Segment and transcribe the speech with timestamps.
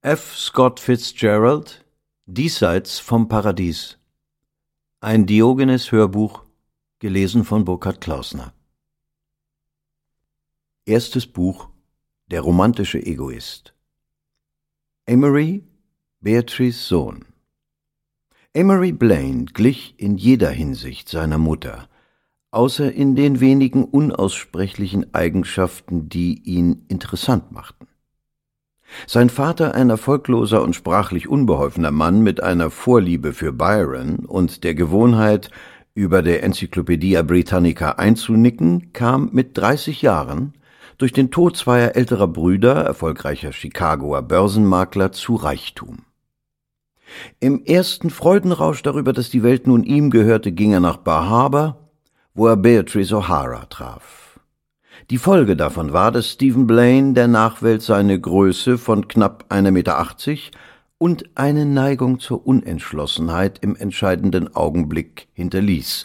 [0.00, 0.36] F.
[0.36, 1.84] Scott Fitzgerald
[2.24, 3.98] Diesseits vom Paradies
[5.00, 6.44] Ein Diogenes-Hörbuch,
[7.00, 8.52] gelesen von Burkhard Klausner
[10.86, 11.68] Erstes Buch
[12.28, 13.74] Der romantische Egoist
[15.04, 15.64] Emery,
[16.20, 17.24] Beatrice Sohn
[18.54, 21.88] Emery Blaine glich in jeder Hinsicht seiner Mutter,
[22.52, 27.87] außer in den wenigen unaussprechlichen Eigenschaften, die ihn interessant machten.
[29.06, 34.74] Sein Vater, ein erfolgloser und sprachlich unbeholfener Mann mit einer Vorliebe für Byron und der
[34.74, 35.50] Gewohnheit,
[35.94, 40.54] über der Enzyklopädie Britannica einzunicken, kam mit 30 Jahren
[40.96, 46.04] durch den Tod zweier älterer Brüder, erfolgreicher Chicagoer Börsenmakler, zu Reichtum.
[47.40, 51.88] Im ersten Freudenrausch darüber, dass die Welt nun ihm gehörte, ging er nach Bar Harbor,
[52.34, 54.27] wo er Beatrice O'Hara traf.
[55.10, 60.06] Die Folge davon war, dass Stephen Blaine der Nachwelt seine Größe von knapp 1,80 Meter
[60.98, 66.04] und eine Neigung zur Unentschlossenheit im entscheidenden Augenblick hinterließ.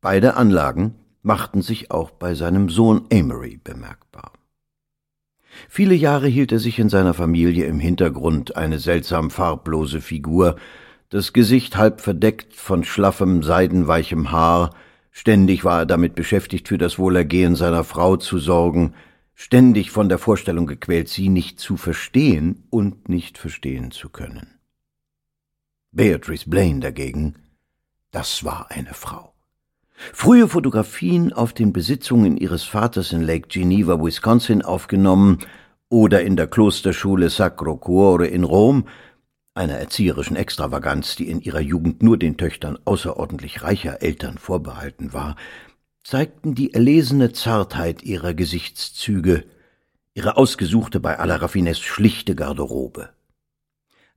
[0.00, 4.32] Beide Anlagen machten sich auch bei seinem Sohn Amory bemerkbar.
[5.68, 10.54] Viele Jahre hielt er sich in seiner Familie im Hintergrund eine seltsam farblose Figur,
[11.08, 14.70] das Gesicht halb verdeckt von schlaffem, seidenweichem Haar,
[15.18, 18.92] Ständig war er damit beschäftigt, für das Wohlergehen seiner Frau zu sorgen,
[19.34, 24.58] ständig von der Vorstellung gequält, sie nicht zu verstehen und nicht verstehen zu können.
[25.90, 27.36] Beatrice Blaine dagegen,
[28.10, 29.32] das war eine Frau.
[30.12, 35.38] Frühe Fotografien auf den Besitzungen ihres Vaters in Lake Geneva, Wisconsin aufgenommen
[35.88, 38.86] oder in der Klosterschule Sacro Cuore in Rom
[39.56, 45.36] einer erzieherischen Extravaganz, die in ihrer Jugend nur den Töchtern außerordentlich reicher Eltern vorbehalten war,
[46.04, 49.44] zeigten die erlesene Zartheit ihrer Gesichtszüge,
[50.14, 53.10] ihre ausgesuchte bei aller Raffinesse schlichte Garderobe.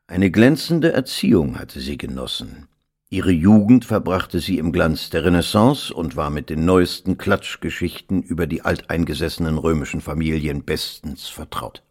[0.08, 2.68] Eine glänzende Erziehung hatte sie genossen.
[3.10, 8.46] Ihre Jugend verbrachte sie im Glanz der Renaissance und war mit den neuesten Klatschgeschichten über
[8.46, 11.82] die alteingesessenen römischen Familien bestens vertraut.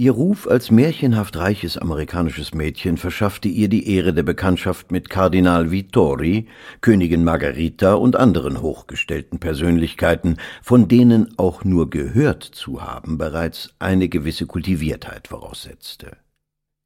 [0.00, 5.72] Ihr Ruf als märchenhaft reiches amerikanisches Mädchen verschaffte ihr die Ehre der Bekanntschaft mit Kardinal
[5.72, 6.46] Vittori,
[6.80, 14.08] Königin Margarita und anderen hochgestellten Persönlichkeiten, von denen auch nur gehört zu haben bereits eine
[14.08, 16.16] gewisse Kultiviertheit voraussetzte.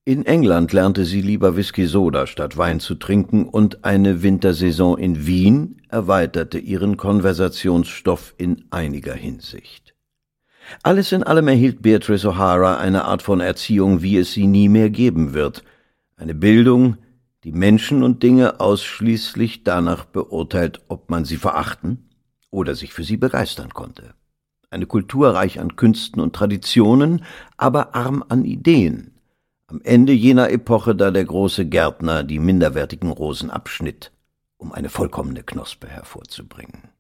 [0.07, 5.27] In England lernte sie lieber Whisky Soda statt Wein zu trinken und eine Wintersaison in
[5.27, 9.93] Wien erweiterte ihren Konversationsstoff in einiger Hinsicht.
[10.83, 14.91] Alles in allem erhielt Beatrice O'Hara eine Art von Erziehung, wie es sie nie mehr
[14.91, 15.65] geben wird.
[16.17, 16.97] Eine Bildung,
[17.45, 22.09] die Menschen und Dinge ausschließlich danach beurteilt, ob man sie verachten
[22.51, 24.15] oder sich für sie begeistern konnte.
[24.71, 27.25] Eine Kultur reich an Künsten und Traditionen,
[27.57, 29.13] aber arm an Ideen.
[29.67, 34.13] Am Ende jener Epoche, da der große Gärtner die minderwertigen Rosen abschnitt,
[34.57, 36.92] um eine vollkommene Knospe hervorzubringen.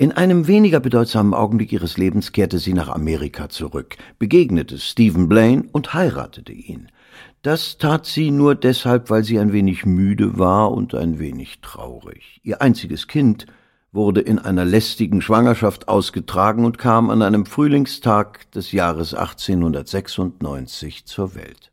[0.00, 5.64] In einem weniger bedeutsamen Augenblick ihres Lebens kehrte sie nach Amerika zurück, begegnete Stephen Blaine
[5.72, 6.86] und heiratete ihn.
[7.42, 12.40] Das tat sie nur deshalb, weil sie ein wenig müde war und ein wenig traurig.
[12.44, 13.46] Ihr einziges Kind
[13.90, 21.34] wurde in einer lästigen Schwangerschaft ausgetragen und kam an einem Frühlingstag des Jahres 1896 zur
[21.34, 21.72] Welt.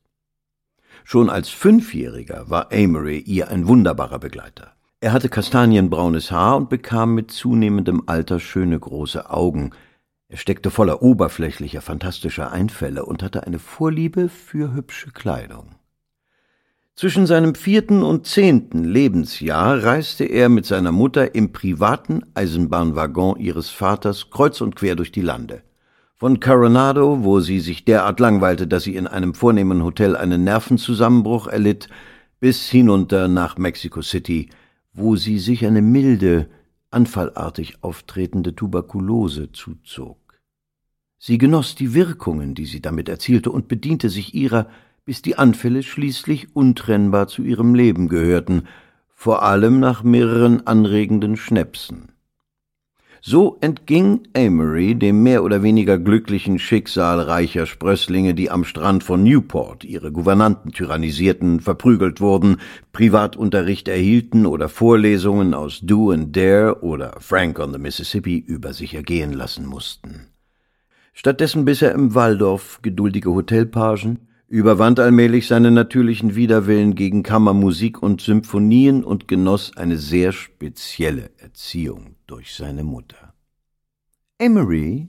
[1.03, 4.74] Schon als Fünfjähriger war Amory ihr ein wunderbarer Begleiter.
[5.05, 9.69] Er hatte kastanienbraunes Haar und bekam mit zunehmendem Alter schöne große Augen.
[10.29, 15.75] Er steckte voller oberflächlicher, fantastischer Einfälle und hatte eine Vorliebe für hübsche Kleidung.
[16.95, 23.69] Zwischen seinem vierten und zehnten Lebensjahr reiste er mit seiner Mutter im privaten Eisenbahnwaggon ihres
[23.69, 25.61] Vaters kreuz und quer durch die Lande.
[26.15, 31.45] Von Coronado, wo sie sich derart langweilte, dass sie in einem vornehmen Hotel einen Nervenzusammenbruch
[31.45, 31.89] erlitt,
[32.39, 34.49] bis hinunter nach Mexico City,
[34.95, 36.49] wo sie sich eine milde,
[36.89, 40.17] anfallartig auftretende Tuberkulose zuzog.
[41.19, 44.69] Sie genoss die Wirkungen, die sie damit erzielte, und bediente sich ihrer,
[45.03, 48.67] bis die Anfälle schließlich untrennbar zu ihrem Leben gehörten,
[49.13, 52.14] vor allem nach mehreren anregenden Schnäpsen.
[53.27, 59.23] So entging Amory dem mehr oder weniger glücklichen Schicksal reicher Sprösslinge, die am Strand von
[59.23, 62.57] Newport ihre Gouvernanten tyrannisierten, verprügelt wurden,
[62.93, 68.93] Privatunterricht erhielten oder Vorlesungen aus Do and Dare oder Frank on the Mississippi über sich
[68.93, 70.27] ergehen lassen mussten.
[71.11, 78.21] Stattdessen biss er im Waldorf geduldige Hotelpagen, überwand allmählich seinen natürlichen Widerwillen gegen Kammermusik und
[78.21, 83.33] Symphonien und genoss eine sehr spezielle Erziehung durch seine Mutter.
[84.37, 85.07] Emery?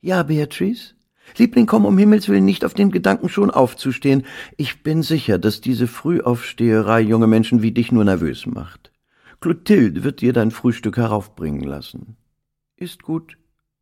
[0.00, 0.94] Ja, Beatrice?
[1.36, 4.24] Liebling, komm um Himmels willen nicht auf den Gedanken, schon aufzustehen.
[4.56, 8.92] Ich bin sicher, dass diese Frühaufsteherei junge Menschen wie dich nur nervös macht.
[9.40, 12.16] Clotilde wird dir dein Frühstück heraufbringen lassen.
[12.76, 13.36] Ist gut.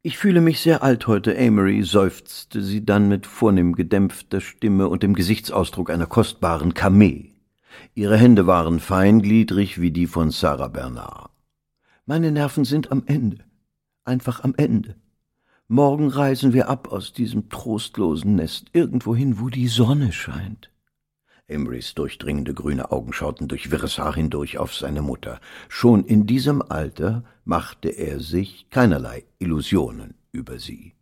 [0.06, 5.02] Ich fühle mich sehr alt heute, Amory, seufzte sie dann mit vornehm gedämpfter Stimme und
[5.02, 7.34] dem Gesichtsausdruck einer kostbaren Kamee.
[7.96, 11.32] Ihre Hände waren feingliedrig wie die von Sarah Bernard.
[12.04, 13.38] Meine Nerven sind am Ende,
[14.04, 14.94] einfach am Ende.
[15.66, 20.70] Morgen reisen wir ab aus diesem trostlosen Nest, irgendwohin, wo die Sonne scheint.
[21.48, 25.40] Emrys durchdringende grüne Augen schauten durch wirres Haar hindurch auf seine Mutter.
[25.68, 30.94] Schon in diesem Alter machte er sich keinerlei Illusionen über sie.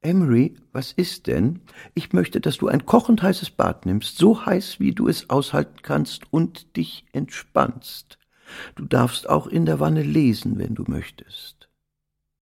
[0.00, 1.60] Emery, was ist denn?
[1.94, 5.78] Ich möchte, dass du ein kochend heißes Bad nimmst, so heiß, wie du es aushalten
[5.82, 8.18] kannst, und dich entspannst.
[8.74, 11.61] Du darfst auch in der Wanne lesen, wenn du möchtest.